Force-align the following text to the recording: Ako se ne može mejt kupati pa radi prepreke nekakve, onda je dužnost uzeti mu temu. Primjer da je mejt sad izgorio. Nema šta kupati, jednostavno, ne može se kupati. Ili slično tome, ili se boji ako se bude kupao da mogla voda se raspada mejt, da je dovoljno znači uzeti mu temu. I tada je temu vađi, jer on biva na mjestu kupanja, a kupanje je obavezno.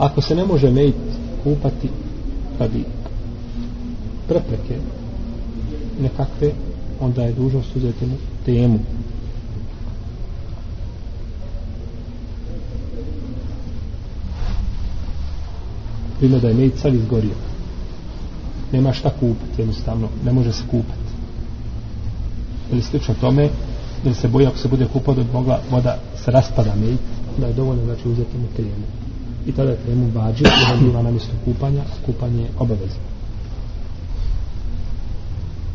Ako 0.00 0.20
se 0.20 0.34
ne 0.34 0.44
može 0.44 0.70
mejt 0.70 0.94
kupati 1.44 1.88
pa 2.58 2.64
radi 2.64 2.84
prepreke 4.28 4.76
nekakve, 6.02 6.52
onda 7.00 7.22
je 7.22 7.32
dužnost 7.32 7.76
uzeti 7.76 8.06
mu 8.06 8.16
temu. 8.44 8.78
Primjer 16.18 16.40
da 16.40 16.48
je 16.48 16.54
mejt 16.54 16.78
sad 16.78 16.94
izgorio. 16.94 17.36
Nema 18.72 18.92
šta 18.92 19.10
kupati, 19.10 19.60
jednostavno, 19.60 20.08
ne 20.24 20.32
može 20.32 20.52
se 20.52 20.62
kupati. 20.70 21.10
Ili 22.72 22.82
slično 22.82 23.14
tome, 23.20 23.48
ili 24.04 24.14
se 24.14 24.28
boji 24.28 24.46
ako 24.46 24.58
se 24.58 24.68
bude 24.68 24.86
kupao 24.92 25.14
da 25.14 25.24
mogla 25.32 25.60
voda 25.70 25.98
se 26.24 26.30
raspada 26.30 26.74
mejt, 26.74 27.00
da 27.38 27.46
je 27.46 27.52
dovoljno 27.52 27.84
znači 27.84 28.08
uzeti 28.08 28.38
mu 28.38 28.46
temu. 28.56 29.09
I 29.46 29.52
tada 29.52 29.70
je 29.70 29.76
temu 29.76 30.10
vađi, 30.14 30.44
jer 30.44 30.72
on 30.72 30.84
biva 30.84 31.02
na 31.02 31.10
mjestu 31.10 31.32
kupanja, 31.44 31.80
a 31.80 32.06
kupanje 32.06 32.42
je 32.42 32.50
obavezno. 32.58 33.19